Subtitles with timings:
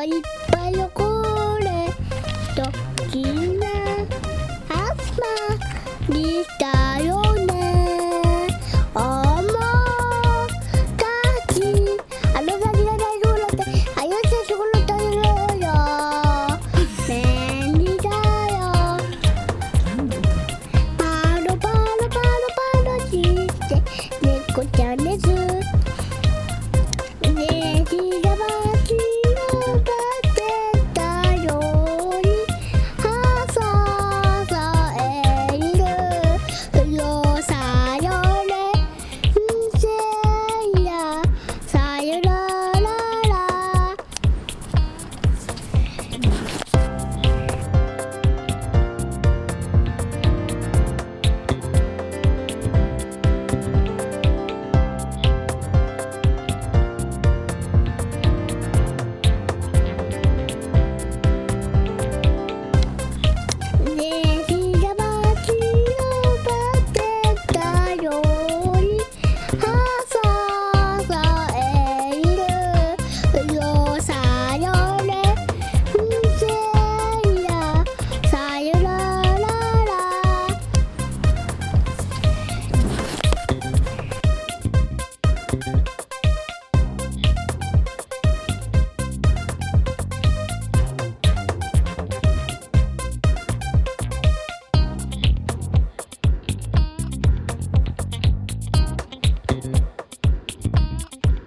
[0.00, 0.39] はい。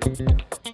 [0.05, 0.72] Música